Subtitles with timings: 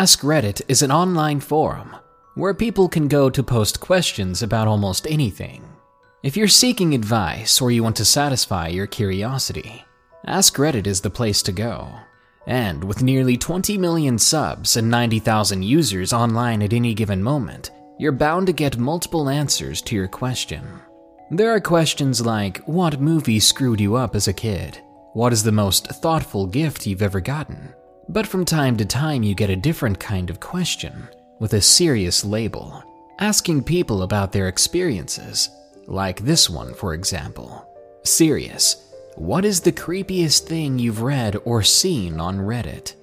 [0.00, 1.94] Ask Reddit is an online forum
[2.34, 5.62] where people can go to post questions about almost anything.
[6.22, 9.84] If you're seeking advice or you want to satisfy your curiosity,
[10.26, 11.92] Ask Reddit is the place to go.
[12.46, 18.10] And with nearly 20 million subs and 90,000 users online at any given moment, you're
[18.10, 20.80] bound to get multiple answers to your question.
[21.30, 24.80] There are questions like What movie screwed you up as a kid?
[25.12, 27.74] What is the most thoughtful gift you've ever gotten?
[28.12, 32.24] But from time to time, you get a different kind of question with a serious
[32.24, 32.82] label,
[33.20, 35.48] asking people about their experiences,
[35.86, 37.64] like this one, for example.
[38.02, 38.92] Serious.
[39.14, 42.94] What is the creepiest thing you've read or seen on Reddit?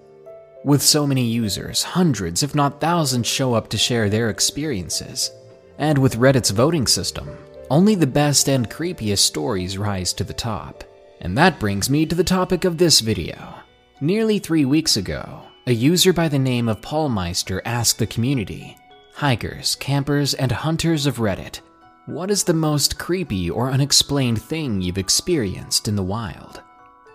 [0.66, 5.32] With so many users, hundreds, if not thousands, show up to share their experiences.
[5.78, 7.38] And with Reddit's voting system,
[7.70, 10.84] only the best and creepiest stories rise to the top.
[11.22, 13.57] And that brings me to the topic of this video.
[14.00, 18.78] Nearly three weeks ago, a user by the name of Paulmeister asked the community,
[19.16, 21.62] hikers, campers, and hunters of Reddit,
[22.06, 26.62] what is the most creepy or unexplained thing you've experienced in the wild?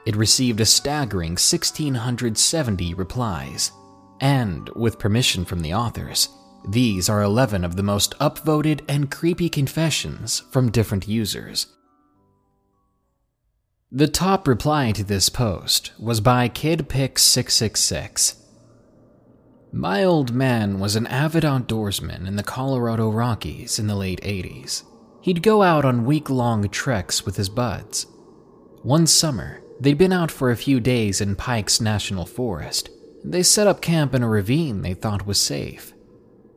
[0.07, 3.71] It received a staggering 1,670 replies.
[4.21, 6.31] And, with permission from the authors,
[6.69, 11.69] these are 11 of the most upvoted and creepy confessions from different users.
[13.95, 18.37] The top reply to this post was by KidPix666.
[19.71, 24.85] My old man was an avid outdoorsman in the Colorado Rockies in the late 80s.
[25.21, 28.07] He'd go out on week long treks with his buds.
[28.83, 32.89] One summer, they'd been out for a few days in Pikes National Forest.
[33.23, 35.93] They set up camp in a ravine they thought was safe.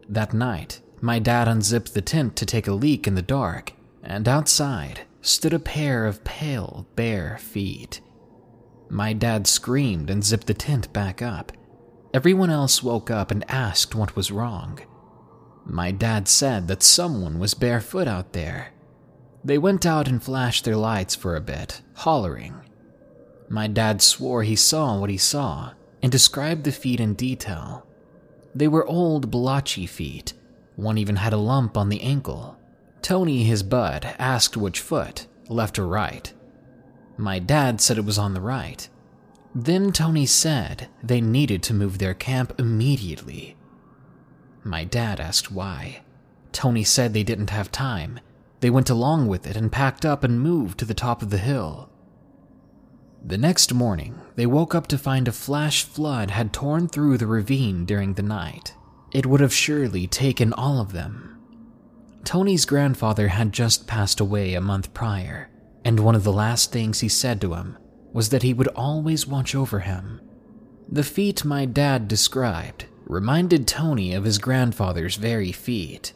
[0.08, 4.26] That night, my dad unzipped the tent to take a leak in the dark, and
[4.26, 8.00] outside, stood a pair of pale, bare feet.
[8.90, 11.52] My dad screamed and zipped the tent back up.
[12.14, 14.80] Everyone else woke up and asked what was wrong.
[15.66, 18.72] My dad said that someone was barefoot out there.
[19.44, 22.62] They went out and flashed their lights for a bit, hollering.
[23.50, 27.86] My dad swore he saw what he saw and described the feet in detail.
[28.54, 30.34] They were old, blotchy feet.
[30.76, 32.58] One even had a lump on the ankle.
[33.06, 36.34] Tony, his bud, asked which foot, left or right.
[37.18, 38.90] My dad said it was on the right.
[39.54, 43.58] Then Tony said they needed to move their camp immediately.
[44.64, 46.02] My dad asked why.
[46.52, 48.22] Tony said they didn't have time.
[48.62, 51.38] They went along with it and packed up and moved to the top of the
[51.38, 51.92] hill.
[53.24, 57.28] The next morning, they woke up to find a flash flood had torn through the
[57.28, 58.74] ravine during the night.
[59.12, 61.35] It would have surely taken all of them.
[62.26, 65.50] Tony's grandfather had just passed away a month prior,
[65.86, 67.78] and one of the last things he said to him
[68.12, 70.20] was that he would always watch over him.
[70.90, 76.14] The feet my dad described reminded Tony of his grandfather's very feet.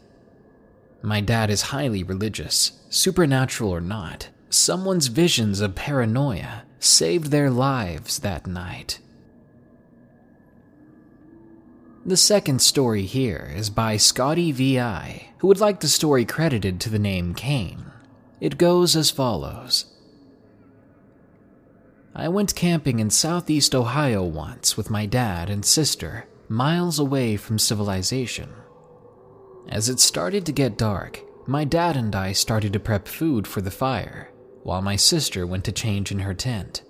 [1.02, 4.28] My dad is highly religious, supernatural or not.
[4.50, 8.98] Someone's visions of paranoia saved their lives that night.
[12.06, 16.88] The second story here is by Scotty VI, who would like the story credited to
[16.88, 17.92] the name Kane.
[18.40, 19.84] It goes as follows
[22.14, 27.58] I went camping in southeast Ohio once with my dad and sister, miles away from
[27.58, 28.48] civilization.
[29.68, 33.60] As it started to get dark, my dad and I started to prep food for
[33.60, 34.30] the fire,
[34.62, 36.82] while my sister went to change in her tent.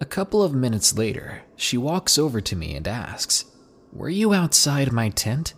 [0.00, 3.46] A couple of minutes later, she walks over to me and asks,
[3.92, 5.54] were you outside my tent?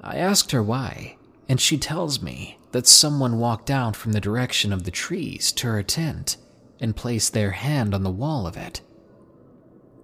[0.00, 1.16] I asked her why,
[1.48, 5.66] and she tells me that someone walked out from the direction of the trees to
[5.68, 6.36] her tent
[6.80, 8.80] and placed their hand on the wall of it.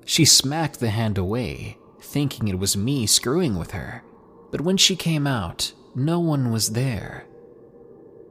[0.04, 4.02] She smacked the hand away, thinking it was me screwing with her,
[4.50, 7.26] but when she came out, no one was there.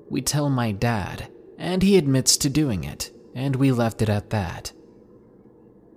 [0.10, 1.28] We tell my dad,
[1.58, 4.74] and he admits to doing it, and we left it at that.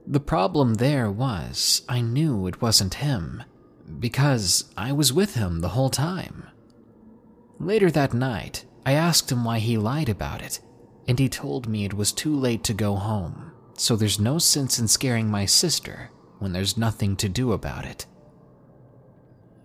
[0.06, 3.42] The problem there was I knew it wasn't him,
[3.98, 6.44] because I was with him the whole time.
[7.58, 10.60] Later that night, I asked him why he lied about it,
[11.08, 14.78] and he told me it was too late to go home, so there's no sense
[14.78, 18.04] in scaring my sister when there's nothing to do about it.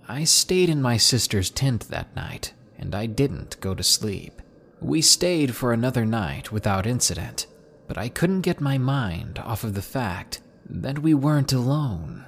[0.07, 4.41] I stayed in my sister's tent that night, and I didn't go to sleep.
[4.81, 7.47] We stayed for another night without incident,
[7.89, 12.23] but I couldn't get my mind off of the fact that we weren't alone.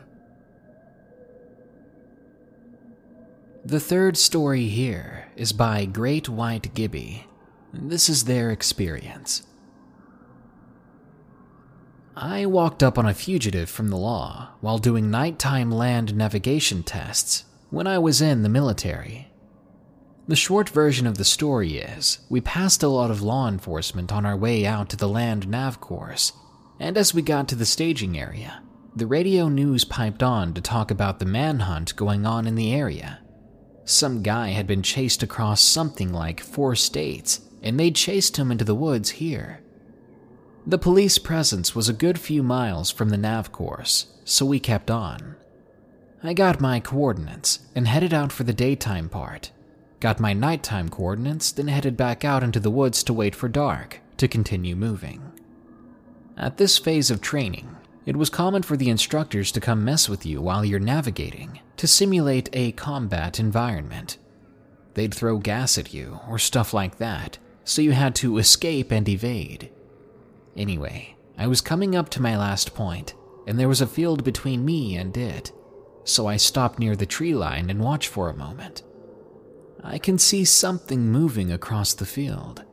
[3.64, 7.28] The third story here is by Great White Gibby.
[7.72, 9.44] This is their experience.
[12.16, 17.46] I walked up on a fugitive from the law while doing nighttime land navigation tests
[17.70, 19.31] when I was in the military.
[20.32, 24.26] The short version of the story is we passed a lot of law enforcement on
[24.26, 26.32] our way out to the land nav course,
[26.80, 28.64] and as we got to the staging area,
[28.96, 33.20] the radio news piped on to talk about the manhunt going on in the area.
[33.84, 38.64] Some guy had been chased across something like four states, and they'd chased him into
[38.64, 39.60] the woods here.
[40.66, 44.90] The police presence was a good few miles from the nav course, so we kept
[44.90, 45.36] on.
[46.24, 49.52] I got my coordinates and headed out for the daytime part.
[50.02, 54.00] Got my nighttime coordinates, then headed back out into the woods to wait for dark
[54.18, 55.32] to continue moving.
[56.36, 57.78] At this phase of training,
[58.08, 61.86] it was common for the instructors to come mess with you while you're navigating to
[61.86, 64.18] simulate a combat environment.
[64.96, 69.08] They'd throw gas at you or stuff like that, so you had to escape and
[69.08, 69.72] evade.
[70.58, 73.14] Anyway, I was coming up to my last point,
[73.46, 75.52] and there was a field between me and it,
[76.06, 78.82] so I stopped near the tree line and watched for a moment.
[79.84, 82.64] I can see something moving across the field.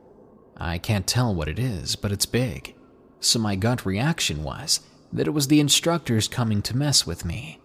[0.57, 2.75] I can't tell what it is, but it's big,
[3.19, 7.59] so my gut reaction was that it was the instructors coming to mess with me.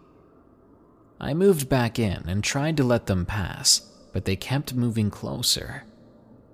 [1.20, 5.84] I moved back in and tried to let them pass, but they kept moving closer.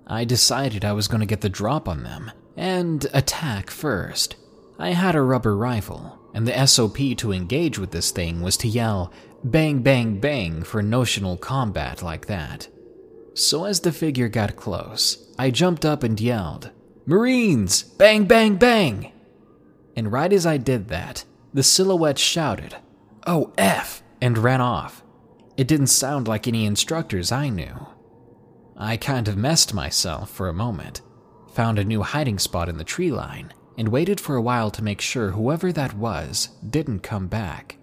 [0.05, 4.35] I decided I was going to get the drop on them and attack first.
[4.77, 8.67] I had a rubber rifle, and the SOP to engage with this thing was to
[8.67, 9.13] yell
[9.43, 12.67] bang bang bang for notional combat like that.
[13.33, 16.71] So as the figure got close, I jumped up and yelled,
[17.05, 17.83] Marines!
[17.83, 19.11] Bang bang bang!
[19.95, 21.23] And right as I did that,
[21.53, 22.75] the silhouette shouted,
[23.25, 24.03] Oh F!
[24.21, 25.03] and ran off.
[25.57, 27.87] It didn't sound like any instructors I knew.
[28.77, 31.01] I kind of messed myself for a moment
[31.51, 34.83] found a new hiding spot in the tree line, and waited for a while to
[34.83, 37.77] make sure whoever that was didn't come back.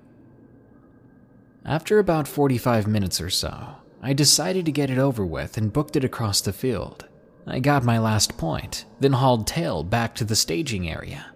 [1.64, 5.96] After about 45 minutes or so, I decided to get it over with and booked
[5.96, 7.06] it across the field.
[7.46, 11.26] I got my last point, then hauled tail back to the staging area.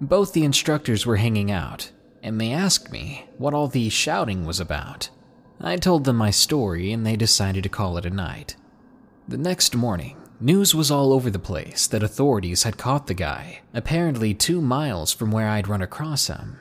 [0.00, 1.90] Both the instructors were hanging out,
[2.22, 5.08] and they asked me what all the shouting was about.
[5.60, 8.56] I told them my story, and they decided to call it a night.
[9.28, 13.60] The next morning, News was all over the place that authorities had caught the guy,
[13.72, 16.58] apparently two miles from where I'd run across him.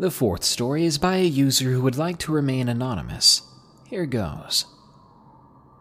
[0.00, 3.42] The fourth story is by a user who would like to remain anonymous.
[3.86, 4.64] Here goes.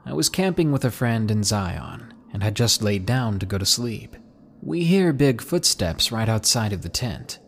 [0.05, 3.57] I was camping with a friend in Zion and had just laid down to go
[3.57, 4.17] to sleep.
[4.61, 7.39] We hear big footsteps right outside of the tent.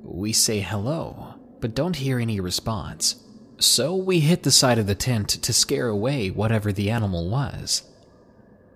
[0.00, 3.16] We say hello, but don't hear any response.
[3.58, 7.82] So we hit the side of the tent to scare away whatever the animal was.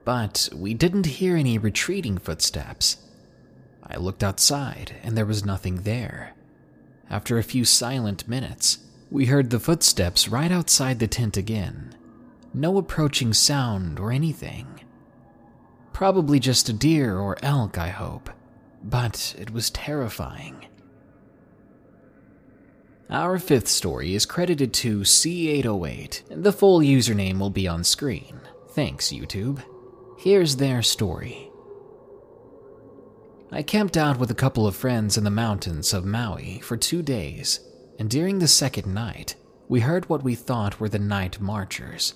[0.04, 2.96] But we didn't hear any retreating footsteps.
[3.84, 6.35] I looked outside and there was nothing there.
[7.08, 8.78] After a few silent minutes,
[9.10, 11.94] we heard the footsteps right outside the tent again.
[12.52, 14.80] No approaching sound or anything.
[15.92, 18.30] Probably just a deer or elk, I hope.
[18.82, 20.66] But it was terrifying.
[23.08, 26.42] Our fifth story is credited to C808.
[26.42, 28.40] The full username will be on screen.
[28.70, 29.62] Thanks, YouTube.
[30.18, 31.45] Here's their story.
[33.56, 37.00] I camped out with a couple of friends in the mountains of Maui for two
[37.00, 37.60] days,
[37.98, 39.34] and during the second night,
[39.66, 42.12] we heard what we thought were the night marchers.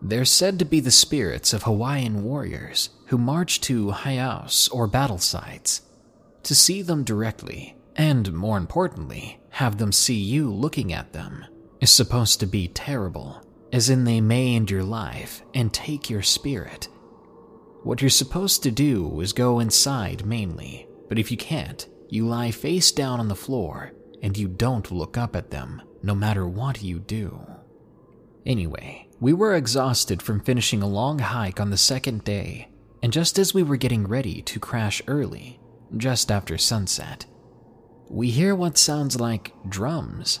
[0.00, 5.18] They're said to be the spirits of Hawaiian warriors who march to heiaus or battle
[5.18, 5.82] sites.
[6.44, 11.44] To see them directly, and more importantly, have them see you looking at them,
[11.82, 16.22] is supposed to be terrible, as in they may end your life and take your
[16.22, 16.88] spirit.
[17.82, 22.50] What you're supposed to do is go inside mainly, but if you can't, you lie
[22.50, 26.82] face down on the floor and you don't look up at them, no matter what
[26.82, 27.40] you do.
[28.44, 32.68] Anyway, we were exhausted from finishing a long hike on the second day,
[33.02, 35.58] and just as we were getting ready to crash early,
[35.96, 37.24] just after sunset,
[38.08, 40.40] we hear what sounds like drums.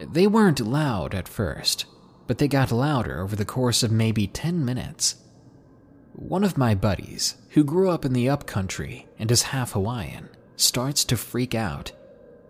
[0.00, 1.86] They weren't loud at first,
[2.26, 5.16] but they got louder over the course of maybe 10 minutes.
[6.14, 11.04] One of my buddies, who grew up in the upcountry and is half Hawaiian, starts
[11.06, 11.92] to freak out,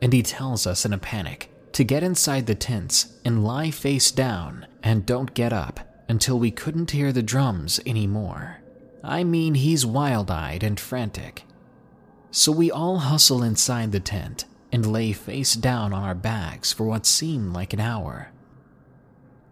[0.00, 4.10] and he tells us in a panic to get inside the tents and lie face
[4.10, 8.58] down and don't get up until we couldn't hear the drums anymore.
[9.04, 11.44] I mean, he's wild eyed and frantic,
[12.32, 16.84] so we all hustle inside the tent and lay face down on our bags for
[16.84, 18.32] what seemed like an hour.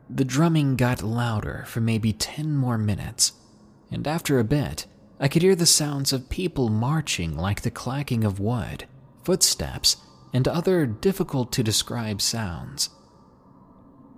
[0.09, 3.33] The drumming got louder for maybe 10 more minutes,
[3.91, 4.87] and after a bit,
[5.19, 8.87] I could hear the sounds of people marching like the clacking of wood,
[9.23, 9.97] footsteps,
[10.33, 12.91] and other difficult to describe sounds.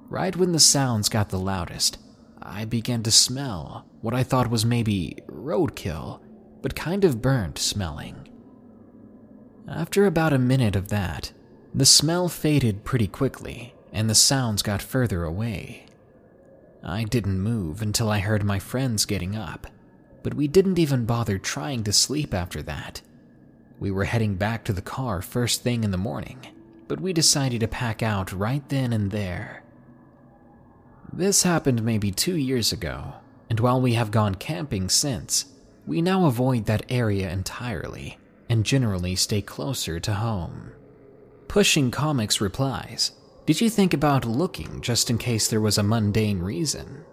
[0.08, 1.98] Right when the sounds got the loudest,
[2.40, 6.20] I began to smell what I thought was maybe roadkill,
[6.60, 8.28] but kind of burnt smelling.
[9.68, 11.32] After about a minute of that,
[11.74, 15.86] the smell faded pretty quickly and the sounds got further away.
[16.84, 19.66] I didn't move until I heard my friends getting up,
[20.22, 23.02] but we didn't even bother trying to sleep after that.
[23.78, 26.46] We were heading back to the car first thing in the morning,
[26.88, 29.62] but we decided to pack out right then and there.
[31.12, 33.14] This happened maybe two years ago,
[33.48, 35.46] and while we have gone camping since,
[35.86, 40.72] we now avoid that area entirely and generally stay closer to home.
[41.48, 43.12] Pushing Comics replies,
[43.44, 47.04] Did you think about looking just in case there was a mundane reason?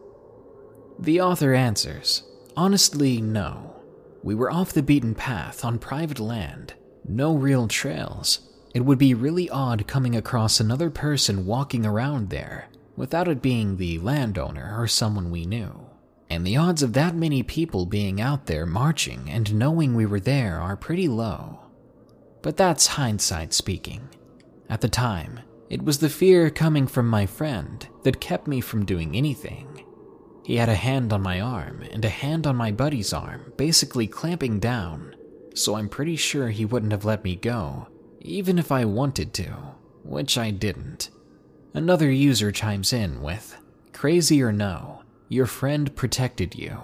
[0.99, 2.23] The author answers,
[2.55, 3.75] Honestly, no.
[4.21, 6.73] We were off the beaten path on private land,
[7.07, 8.41] no real trails.
[8.75, 13.77] It would be really odd coming across another person walking around there without it being
[13.77, 15.87] the landowner or someone we knew.
[16.29, 20.19] And the odds of that many people being out there marching and knowing we were
[20.19, 21.61] there are pretty low.
[22.43, 24.09] But that's hindsight speaking.
[24.69, 25.39] At the time,
[25.69, 29.85] it was the fear coming from my friend that kept me from doing anything.
[30.43, 34.07] He had a hand on my arm and a hand on my buddy's arm, basically
[34.07, 35.15] clamping down,
[35.53, 37.87] so I'm pretty sure he wouldn't have let me go,
[38.19, 39.51] even if I wanted to,
[40.03, 41.11] which I didn't.
[41.73, 43.55] Another user chimes in with
[43.93, 46.79] Crazy or no, your friend protected you.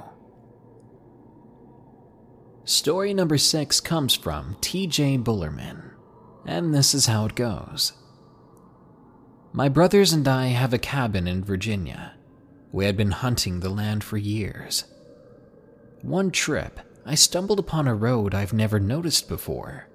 [2.66, 5.92] Story number six comes from TJ Bullerman,
[6.46, 7.94] and this is how it goes.
[9.56, 12.12] My brothers and I have a cabin in Virginia.
[12.74, 14.84] We had been hunting the land for years.
[16.02, 19.88] One trip, I stumbled upon a road I've never noticed before.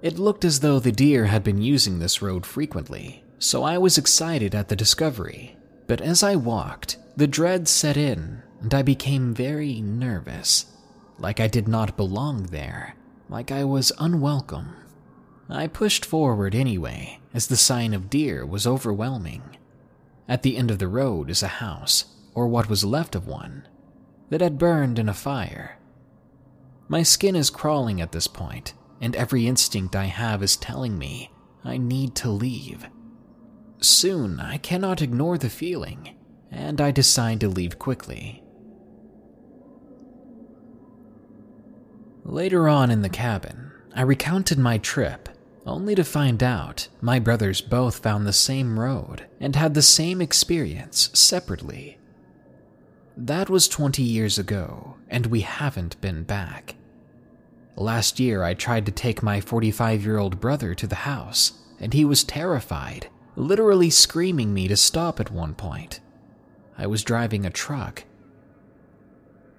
[0.00, 3.98] It looked as though the deer had been using this road frequently, so I was
[3.98, 5.56] excited at the discovery.
[5.88, 10.66] But as I walked, the dread set in, and I became very nervous,
[11.18, 12.94] like I did not belong there,
[13.28, 14.76] like I was unwelcome.
[15.48, 19.56] I pushed forward anyway, as the sign of deer was overwhelming.
[20.28, 23.66] At the end of the road is a house, or what was left of one,
[24.28, 25.78] that had burned in a fire.
[26.88, 31.30] My skin is crawling at this point, and every instinct I have is telling me
[31.64, 32.86] I need to leave.
[33.80, 36.16] Soon, I cannot ignore the feeling,
[36.50, 38.42] and I decide to leave quickly.
[42.24, 45.29] Later on in the cabin, I recounted my trip,
[45.66, 50.20] only to find out my brothers both found the same road and had the same
[50.20, 51.98] experience separately.
[53.16, 56.76] That was 20 years ago, and we haven't been back.
[57.76, 61.92] Last year, I tried to take my 45 year old brother to the house, and
[61.92, 66.00] he was terrified literally screaming me to stop at one point.
[66.76, 68.04] I was driving a truck.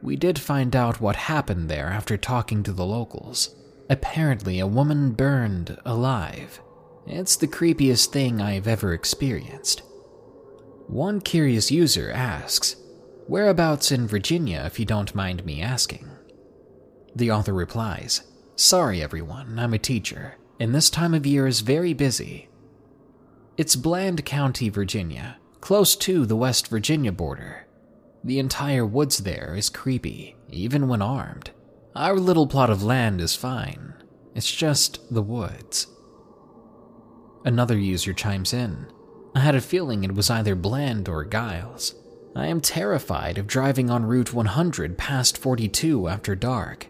[0.02, 3.56] We did find out what happened there after talking to the locals.
[3.90, 6.62] Apparently, a woman burned alive.
[7.08, 9.82] It's the creepiest thing I've ever experienced.
[10.88, 12.76] One curious user asks,
[13.28, 16.10] Whereabouts in Virginia, if you don't mind me asking?
[17.16, 18.24] The author replies,
[18.56, 22.50] Sorry, everyone, I'm a teacher, and this time of year is very busy.
[23.58, 27.68] It's Bland County, Virginia, close to the West Virginia border.
[28.24, 31.52] The entire woods there is creepy, even when armed.
[31.96, 33.94] Our little plot of land is fine.
[34.34, 35.88] It's just the woods.
[37.44, 38.88] Another user chimes in.
[39.36, 41.96] I had a feeling it was either Bland or Giles.
[42.34, 46.88] I am terrified of driving on Route 100 past 42 after dark.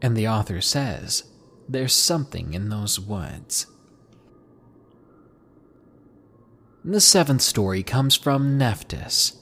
[0.00, 1.24] And the author says,
[1.68, 3.66] There's something in those woods.
[6.84, 9.36] The seventh story comes from Nephthys.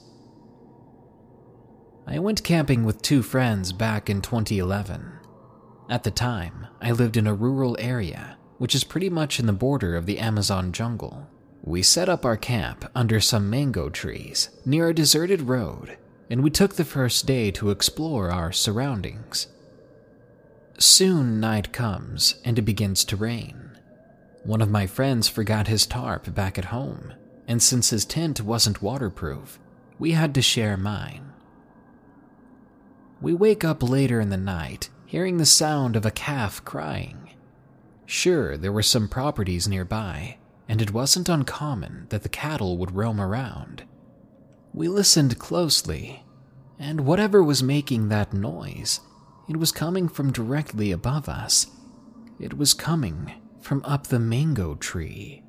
[2.07, 5.11] I went camping with two friends back in 2011.
[5.89, 9.53] At the time, I lived in a rural area, which is pretty much in the
[9.53, 11.27] border of the Amazon jungle.
[11.63, 15.97] We set up our camp under some mango trees near a deserted road,
[16.29, 19.47] and we took the first day to explore our surroundings.
[20.79, 23.77] Soon night comes and it begins to rain.
[24.43, 27.13] One of my friends forgot his tarp back at home,
[27.47, 29.59] and since his tent wasn't waterproof,
[29.99, 31.30] we had to share mine.
[33.21, 37.31] We wake up later in the night hearing the sound of a calf crying.
[38.05, 40.37] Sure, there were some properties nearby,
[40.69, 43.83] and it wasn't uncommon that the cattle would roam around.
[44.73, 46.23] We listened closely,
[46.79, 49.01] and whatever was making that noise,
[49.49, 51.67] it was coming from directly above us.
[52.39, 55.43] It was coming from up the mango tree.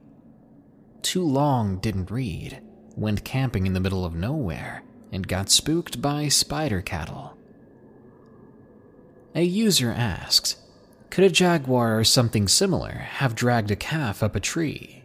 [1.02, 2.60] Too long didn't read,
[2.96, 7.21] went camping in the middle of nowhere, and got spooked by spider cattle.
[9.34, 10.56] A user asks,
[11.08, 15.04] could a jaguar or something similar have dragged a calf up a tree?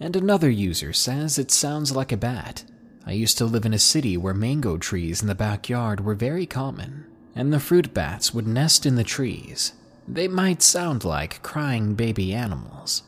[0.00, 2.64] And another user says it sounds like a bat.
[3.06, 6.44] I used to live in a city where mango trees in the backyard were very
[6.44, 9.74] common, and the fruit bats would nest in the trees.
[10.08, 13.04] They might sound like crying baby animals.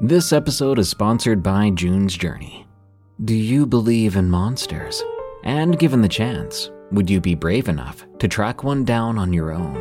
[0.00, 2.66] This episode is sponsored by June's Journey.
[3.24, 5.02] Do you believe in monsters?
[5.44, 9.50] And given the chance, would you be brave enough to track one down on your
[9.50, 9.76] own?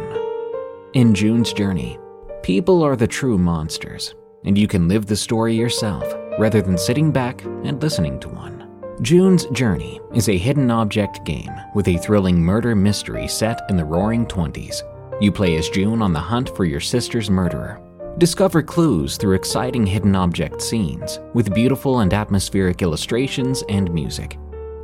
[0.94, 2.00] In June's Journey,
[2.42, 6.06] people are the true monsters, and you can live the story yourself
[6.40, 8.68] rather than sitting back and listening to one.
[9.02, 13.86] June's Journey is a hidden object game with a thrilling murder mystery set in the
[13.86, 14.82] roaring 20s.
[15.22, 17.80] You play as June on the hunt for your sister's murderer.
[18.18, 24.38] Discover clues through exciting hidden object scenes with beautiful and atmospheric illustrations and music.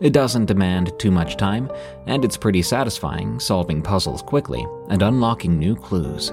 [0.00, 1.70] It doesn't demand too much time,
[2.06, 6.30] and it's pretty satisfying solving puzzles quickly and unlocking new clues.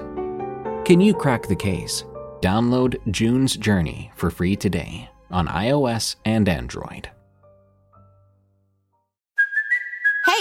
[0.84, 2.04] Can you crack the case?
[2.40, 7.08] Download June's Journey for free today on iOS and Android.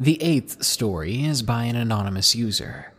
[0.00, 2.92] The eighth story is by an anonymous user.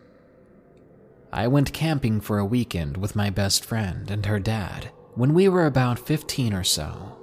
[1.32, 5.50] I went camping for a weekend with my best friend and her dad when we
[5.50, 7.18] were about 15 or so.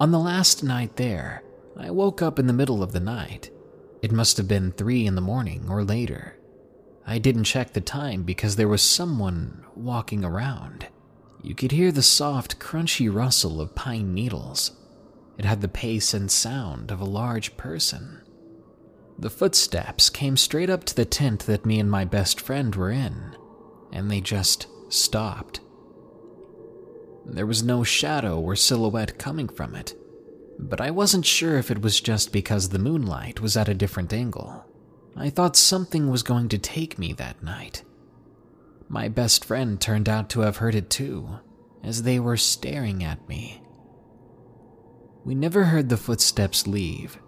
[0.00, 1.44] On the last night there,
[1.76, 3.50] I woke up in the middle of the night.
[4.02, 6.36] It must have been 3 in the morning or later.
[7.06, 10.88] I didn't check the time because there was someone walking around.
[11.40, 14.72] You could hear the soft, crunchy rustle of pine needles.
[15.38, 18.22] It had the pace and sound of a large person.
[19.18, 22.90] The footsteps came straight up to the tent that me and my best friend were
[22.90, 23.34] in,
[23.92, 25.60] and they just stopped.
[27.24, 29.94] There was no shadow or silhouette coming from it,
[30.58, 34.12] but I wasn't sure if it was just because the moonlight was at a different
[34.12, 34.64] angle.
[35.16, 37.82] I thought something was going to take me that night.
[38.88, 41.40] My best friend turned out to have heard it too,
[41.82, 43.62] as they were staring at me.
[45.24, 47.18] We never heard the footsteps leave,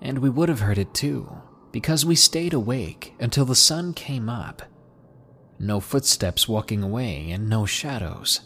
[0.00, 1.40] and we would have heard it too,
[1.72, 4.62] because we stayed awake until the sun came up.
[5.58, 8.40] No footsteps walking away and no shadows.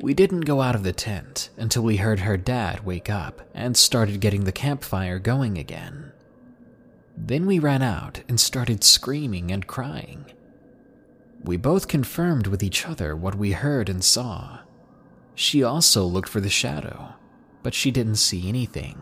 [0.00, 3.76] We didn't go out of the tent until we heard her dad wake up and
[3.76, 6.12] started getting the campfire going again.
[7.14, 10.24] Then we ran out and started screaming and crying.
[11.44, 14.60] We both confirmed with each other what we heard and saw.
[15.34, 17.14] She also looked for the shadow,
[17.62, 19.00] but she didn't see anything.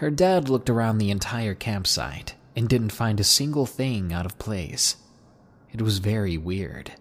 [0.00, 4.38] Her dad looked around the entire campsite and didn't find a single thing out of
[4.38, 4.96] place.
[5.74, 6.92] It was very weird.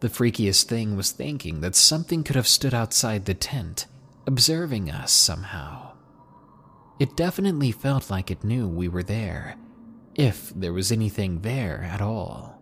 [0.00, 3.86] The freakiest thing was thinking that something could have stood outside the tent,
[4.26, 5.92] observing us somehow.
[7.00, 9.56] It definitely felt like it knew we were there,
[10.14, 12.60] if there was anything there at all.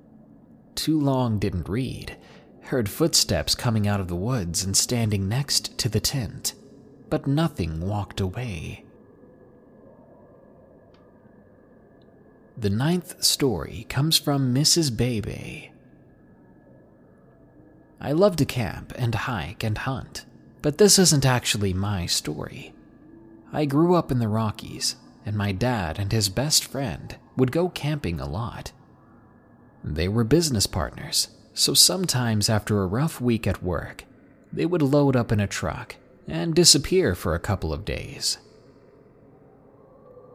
[0.76, 2.16] Too long didn't read,
[2.60, 6.54] heard footsteps coming out of the woods and standing next to the tent,
[7.08, 8.84] but nothing walked away.
[12.60, 14.94] The ninth story comes from Mrs.
[14.94, 15.72] Bebe.
[17.98, 20.26] I love to camp and hike and hunt,
[20.60, 22.74] but this isn't actually my story.
[23.50, 27.70] I grew up in the Rockies, and my dad and his best friend would go
[27.70, 28.72] camping a lot.
[29.82, 34.04] They were business partners, so sometimes after a rough week at work,
[34.52, 35.96] they would load up in a truck
[36.28, 38.36] and disappear for a couple of days.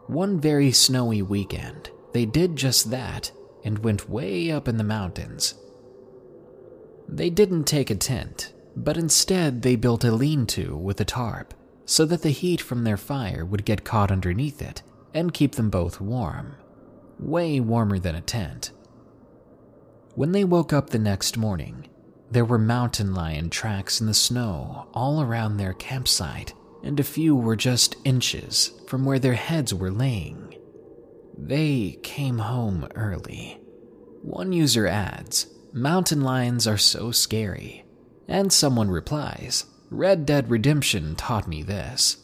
[0.07, 3.29] One very snowy weekend, they did just that
[3.65, 5.55] and went way up in the mountains.
[7.09, 11.53] They didn't take a tent, but instead they built a lean to with a tarp
[11.83, 14.81] so that the heat from their fire would get caught underneath it
[15.13, 16.55] and keep them both warm.
[17.19, 18.71] Way warmer than a tent.
[20.13, 21.89] When they woke up the next morning,
[22.31, 27.35] there were mountain lion tracks in the snow all around their campsite, and a few
[27.35, 30.55] were just inches from where their heads were laying.
[31.37, 33.59] They came home early.
[34.21, 37.83] One user adds, Mountain lions are so scary.
[38.27, 42.17] And someone replies, Red Dead Redemption taught me this.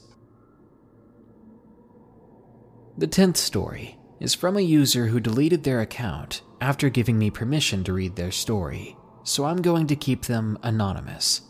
[2.98, 7.84] The 10th story is from a user who deleted their account after giving me permission
[7.84, 11.42] to read their story, so I'm going to keep them anonymous.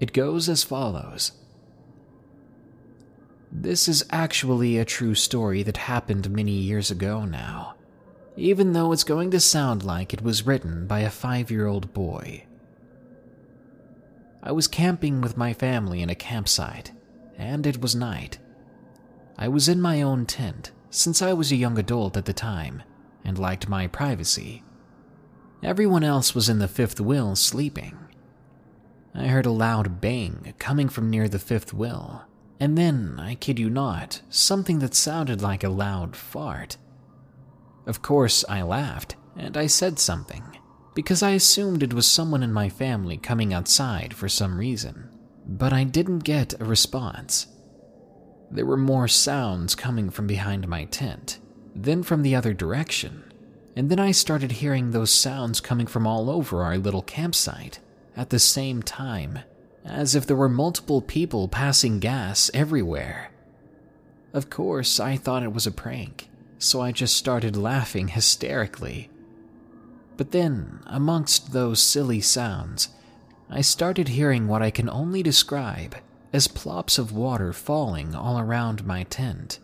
[0.00, 1.32] It goes as follows
[3.54, 7.74] This is actually a true story that happened many years ago now,
[8.34, 11.92] even though it's going to sound like it was written by a five year old
[11.92, 12.46] boy.
[14.42, 16.92] I was camping with my family in a campsite,
[17.36, 18.38] and it was night.
[19.36, 22.82] I was in my own tent since I was a young adult at the time
[23.22, 24.62] and liked my privacy.
[25.62, 27.98] Everyone else was in the fifth wheel sleeping.
[29.14, 32.24] I heard a loud bang coming from near the fifth wheel,
[32.62, 36.76] and then, I kid you not, something that sounded like a loud fart.
[37.88, 40.44] Of course, I laughed, and I said something
[40.94, 45.08] because I assumed it was someone in my family coming outside for some reason,
[45.44, 47.48] but I didn't get a response.
[48.48, 51.40] There were more sounds coming from behind my tent,
[51.74, 53.24] then from the other direction,
[53.74, 57.80] and then I started hearing those sounds coming from all over our little campsite
[58.16, 59.40] at the same time,
[59.84, 63.30] as if there were multiple people passing gas everywhere.
[64.32, 69.10] Of course, I thought it was a prank, so I just started laughing hysterically
[70.16, 72.90] but then, amongst those silly sounds,
[73.50, 75.96] I started hearing what I can only describe
[76.32, 79.58] as plops of water falling all around my tent.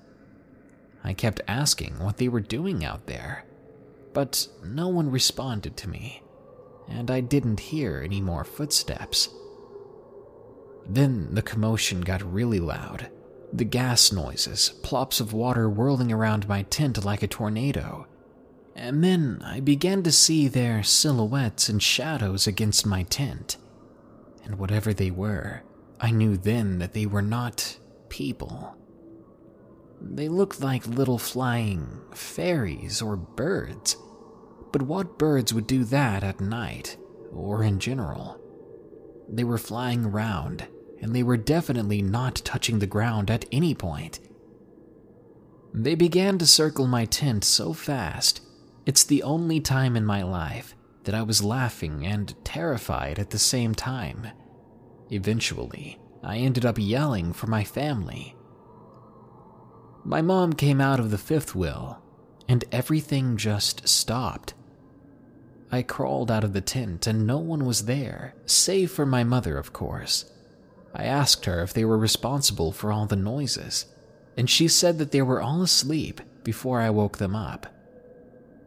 [1.05, 3.45] I kept asking what they were doing out there,
[4.13, 6.23] but no one responded to me,
[6.89, 9.29] and I didn't hear any more footsteps.
[10.89, 13.11] Then the commotion got really loud.
[13.53, 18.07] The gas noises, plops of water whirling around my tent like a tornado,
[18.79, 23.57] and then I began to see their silhouettes and shadows against my tent.
[24.45, 25.63] And whatever they were,
[26.01, 28.77] I knew then that they were not people.
[30.01, 33.97] They looked like little flying fairies or birds.
[34.71, 36.97] But what birds would do that at night,
[37.33, 38.41] or in general?
[39.29, 40.69] They were flying around,
[41.01, 44.21] and they were definitely not touching the ground at any point.
[45.73, 48.41] They began to circle my tent so fast
[48.87, 53.39] it's the only time in my life that I was laughing and terrified at the
[53.39, 54.29] same time.
[55.11, 58.35] Eventually, I ended up yelling for my family.
[60.05, 62.03] My mom came out of the fifth wheel,
[62.49, 64.55] and everything just stopped.
[65.71, 69.59] I crawled out of the tent and no one was there, save for my mother,
[69.59, 70.25] of course.
[70.95, 73.87] I asked her if they were responsible for all the noises,
[74.37, 77.67] and she said that they were all asleep before I woke them up.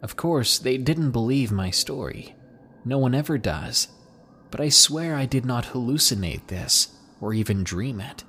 [0.02, 2.36] Of course, they didn't believe my story.
[2.84, 3.88] No one ever does.
[4.50, 8.24] But I swear I did not hallucinate this, or even dream it.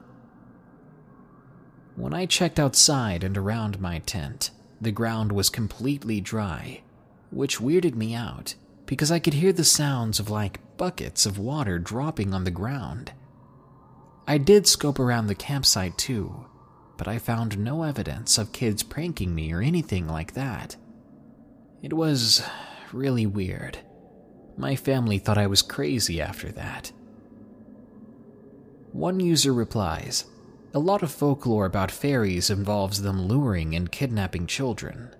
[1.97, 4.51] When I checked outside and around my tent,
[4.81, 6.83] the ground was completely dry,
[7.31, 8.55] which weirded me out
[8.87, 13.13] because I could hear the sounds of like buckets of water dropping on the ground.
[14.27, 16.47] I did scope around the campsite too,
[16.97, 20.77] but I found no evidence of kids pranking me or anything like that.
[21.83, 22.43] It was
[22.93, 23.79] really weird.
[24.57, 26.93] My family thought I was crazy after that.
[28.93, 30.27] One user replies
[30.75, 35.15] A lot of folklore about fairies involves them luring and kidnapping children.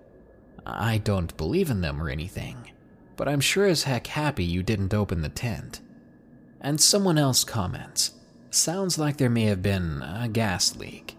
[0.65, 2.71] I don't believe in them or anything,
[3.17, 5.81] but I'm sure as heck happy you didn't open the tent.
[6.61, 8.13] And someone else comments
[8.53, 11.15] Sounds like there may have been a gas leak.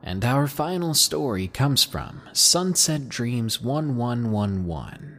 [0.00, 5.18] And our final story comes from Sunset Dreams 1111.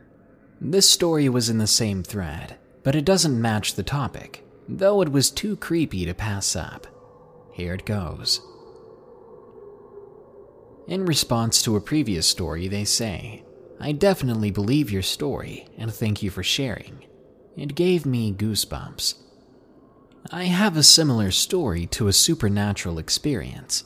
[0.62, 5.12] This story was in the same thread, but it doesn't match the topic, though it
[5.12, 6.88] was too creepy to pass up.
[7.52, 8.40] Here it goes.
[10.88, 13.44] In response to a previous story, they say,
[13.82, 17.04] I definitely believe your story and thank you for sharing.
[17.56, 19.16] It gave me goosebumps.
[20.32, 23.84] I have a similar story to a supernatural experience.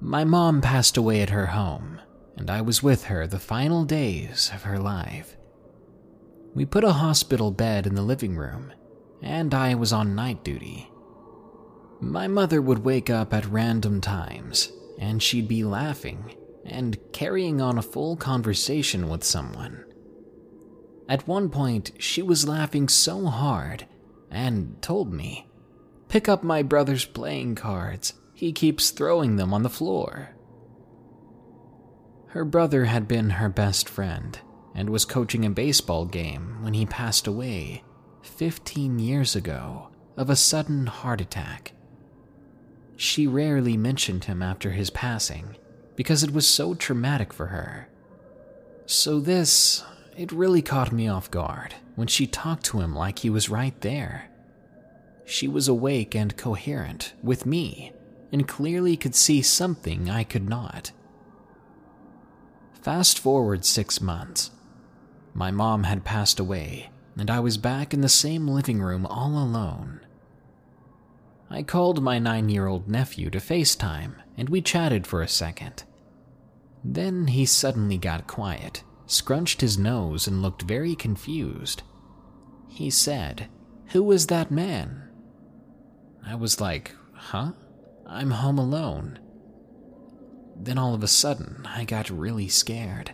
[0.00, 2.00] My mom passed away at her home,
[2.36, 5.36] and I was with her the final days of her life.
[6.54, 8.72] We put a hospital bed in the living room,
[9.22, 10.90] and I was on night duty.
[12.00, 17.78] My mother would wake up at random times, and she'd be laughing and carrying on
[17.78, 19.84] a full conversation with someone.
[21.08, 23.86] At one point, she was laughing so hard
[24.30, 25.46] and told me,
[26.08, 28.14] Pick up my brother's playing cards.
[28.34, 30.30] He keeps throwing them on the floor.
[32.28, 34.38] Her brother had been her best friend
[34.74, 37.84] and was coaching a baseball game when he passed away
[38.22, 41.72] 15 years ago of a sudden heart attack.
[42.96, 45.56] She rarely mentioned him after his passing
[45.96, 47.88] because it was so traumatic for her.
[48.86, 49.84] So, this,
[50.16, 53.78] it really caught me off guard when she talked to him like he was right
[53.80, 54.30] there.
[55.24, 57.92] She was awake and coherent with me
[58.32, 60.92] and clearly could see something I could not.
[62.72, 64.50] Fast forward six months.
[65.34, 69.38] My mom had passed away, and I was back in the same living room all
[69.38, 70.00] alone.
[71.48, 75.84] I called my nine year old nephew to FaceTime, and we chatted for a second.
[76.82, 81.82] Then he suddenly got quiet, scrunched his nose, and looked very confused.
[82.68, 83.48] He said,
[83.88, 85.08] Who was that man?
[86.24, 87.52] I was like, Huh?
[88.06, 89.18] I'm home alone.
[90.56, 93.12] Then all of a sudden, I got really scared.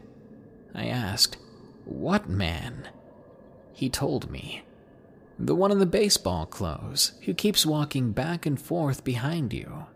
[0.75, 1.37] I asked,
[1.85, 2.89] What man?
[3.73, 4.63] He told me,
[5.39, 9.87] The one in the baseball clothes who keeps walking back and forth behind you.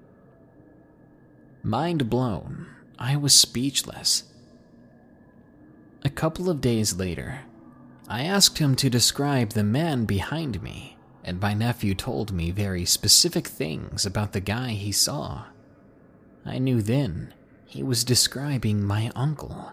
[1.63, 2.67] Mind blown,
[2.99, 4.25] I was speechless.
[6.13, 7.41] A couple of days later,
[8.07, 12.85] I asked him to describe the man behind me, and my nephew told me very
[12.85, 15.47] specific things about the guy he saw.
[16.45, 17.33] I knew then
[17.65, 19.73] he was describing my uncle.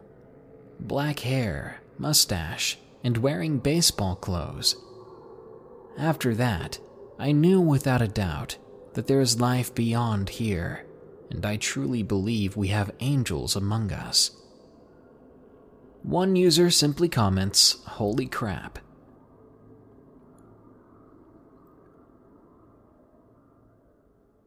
[0.80, 4.78] Black hair, mustache, and wearing baseball clothes.
[5.98, 6.80] After that,
[7.20, 8.58] I knew without a doubt
[8.94, 10.86] that there is life beyond here,
[11.30, 14.32] and I truly believe we have angels among us.
[16.04, 18.80] One user simply comments, Holy crap.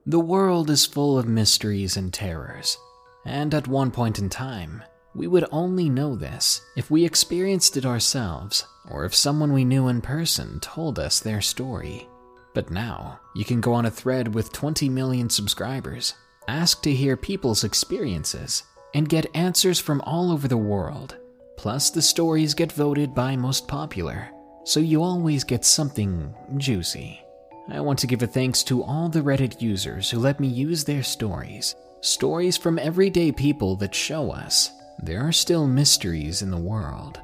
[0.04, 2.76] The world is full of mysteries and terrors.
[3.24, 4.82] And at one point in time,
[5.14, 9.86] we would only know this if we experienced it ourselves or if someone we knew
[9.86, 12.08] in person told us their story.
[12.52, 16.14] But now, you can go on a thread with 20 million subscribers,
[16.48, 21.16] ask to hear people's experiences, and get answers from all over the world.
[21.62, 24.28] Plus, the stories get voted by most popular,
[24.64, 27.22] so you always get something juicy.
[27.68, 30.82] I want to give a thanks to all the Reddit users who let me use
[30.84, 34.72] their stories Stories from everyday people that show us
[35.04, 37.20] there are still mysteries in the world.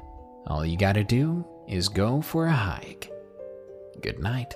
[0.47, 3.11] All you gotta do is go for a hike.
[4.01, 4.55] Good night.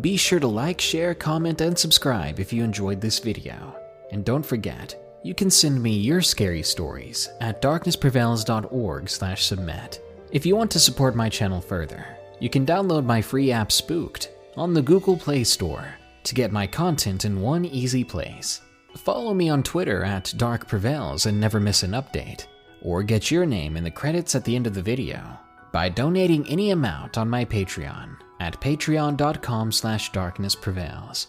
[0.00, 3.76] Be sure to like, share, comment, and subscribe if you enjoyed this video.
[4.12, 4.94] And don't forget,
[5.26, 10.00] you can send me your scary stories at darknessprevails.org/slash-submit.
[10.30, 12.06] If you want to support my channel further,
[12.38, 16.68] you can download my free app Spooked on the Google Play Store to get my
[16.68, 18.60] content in one easy place.
[18.98, 22.46] Follow me on Twitter at Dark Prevails and never miss an update,
[22.80, 25.40] or get your name in the credits at the end of the video
[25.72, 31.26] by donating any amount on my Patreon at patreon.com slash darknessprevails.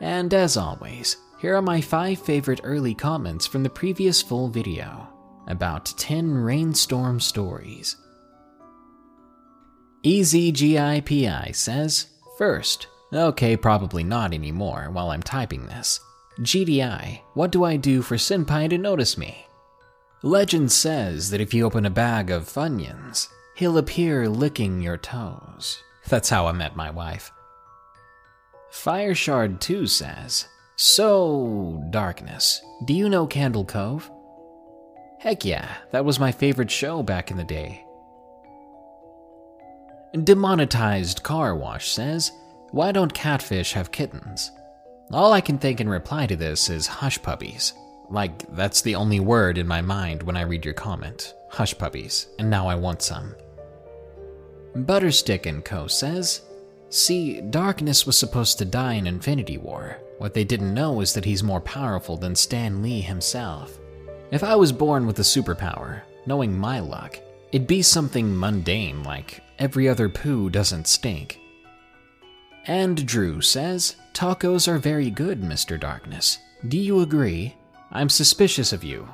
[0.00, 5.08] And as always, here are my 5 favorite early comments from the previous full video
[5.48, 7.96] about 10 rainstorm stories.
[10.04, 12.06] EZGIPI says,
[12.38, 15.98] First, Okay, probably not anymore while I'm typing this.
[16.38, 19.44] GDI, what do I do for Senpai to notice me?
[20.22, 23.26] Legend says that if you open a bag of Funyuns,
[23.56, 25.82] he'll appear licking your toes.
[26.06, 27.32] That's how I met my wife.
[28.70, 30.46] Fireshard 2 says,
[30.84, 34.10] So, Darkness, do you know Candle Cove?
[35.20, 37.86] Heck yeah, that was my favorite show back in the day.
[40.24, 42.32] Demonetized Car Wash says,
[42.72, 44.50] why don't catfish have kittens?
[45.12, 47.74] All I can think in reply to this is hush puppies.
[48.10, 51.32] Like, that's the only word in my mind when I read your comment.
[51.48, 53.36] Hush puppies, and now I want some.
[54.74, 55.86] Butterstick and Co.
[55.86, 56.40] says,
[56.88, 60.01] See, Darkness was supposed to die in Infinity War.
[60.22, 63.80] What they didn't know is that he's more powerful than Stan Lee himself.
[64.30, 67.18] If I was born with a superpower, knowing my luck,
[67.50, 71.40] it'd be something mundane like every other poo doesn't stink.
[72.68, 75.78] And Drew says, Tacos are very good, Mr.
[75.78, 76.38] Darkness.
[76.68, 77.56] Do you agree?
[77.90, 79.08] I'm suspicious of you.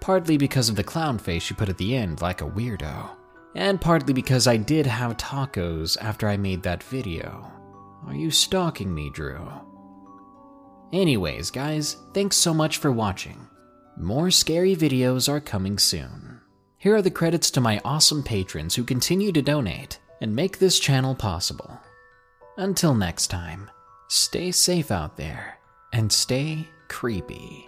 [0.00, 3.10] Partly because of the clown face you put at the end like a weirdo.
[3.54, 7.48] And partly because I did have tacos after I made that video.
[8.08, 9.48] Are you stalking me, Drew?
[10.92, 13.46] Anyways, guys, thanks so much for watching.
[13.96, 16.40] More scary videos are coming soon.
[16.78, 20.78] Here are the credits to my awesome patrons who continue to donate and make this
[20.78, 21.78] channel possible.
[22.56, 23.70] Until next time,
[24.08, 25.58] stay safe out there
[25.92, 27.67] and stay creepy.